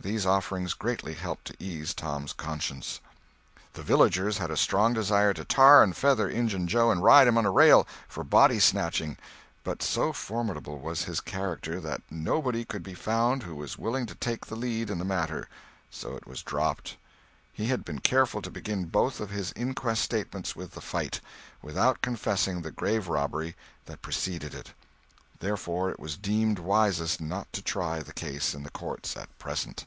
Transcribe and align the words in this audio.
These 0.00 0.24
offerings 0.26 0.74
greatly 0.74 1.12
helped 1.14 1.46
to 1.48 1.56
ease 1.58 1.92
Tom's 1.92 2.32
conscience. 2.32 3.00
The 3.74 3.82
villagers 3.82 4.38
had 4.38 4.48
a 4.50 4.56
strong 4.56 4.94
desire 4.94 5.34
to 5.34 5.44
tar 5.44 5.82
and 5.82 5.94
feather 5.94 6.30
Injun 6.30 6.68
Joe 6.68 6.92
and 6.92 7.02
ride 7.02 7.26
him 7.26 7.36
on 7.36 7.44
a 7.44 7.50
rail, 7.50 7.84
for 8.06 8.22
body 8.22 8.60
snatching, 8.60 9.16
but 9.64 9.82
so 9.82 10.12
formidable 10.12 10.78
was 10.78 11.02
his 11.04 11.20
character 11.20 11.80
that 11.80 12.02
nobody 12.10 12.64
could 12.64 12.84
be 12.84 12.94
found 12.94 13.42
who 13.42 13.56
was 13.56 13.76
willing 13.76 14.06
to 14.06 14.14
take 14.14 14.46
the 14.46 14.56
lead 14.56 14.88
in 14.88 14.98
the 14.98 15.04
matter, 15.04 15.48
so 15.90 16.14
it 16.16 16.28
was 16.28 16.44
dropped. 16.44 16.96
He 17.52 17.66
had 17.66 17.84
been 17.84 17.98
careful 17.98 18.40
to 18.42 18.52
begin 18.52 18.84
both 18.84 19.18
of 19.18 19.30
his 19.30 19.52
inquest 19.56 20.00
statements 20.02 20.54
with 20.54 20.72
the 20.72 20.80
fight, 20.80 21.20
without 21.60 22.02
confessing 22.02 22.62
the 22.62 22.70
grave 22.70 23.08
robbery 23.08 23.56
that 23.86 24.00
preceded 24.02 24.54
it; 24.54 24.72
therefore 25.40 25.88
it 25.88 26.00
was 26.00 26.16
deemed 26.16 26.58
wisest 26.58 27.20
not 27.20 27.52
to 27.52 27.62
try 27.62 28.00
the 28.02 28.12
case 28.12 28.54
in 28.54 28.64
the 28.64 28.70
courts 28.70 29.16
at 29.16 29.38
present. 29.38 29.86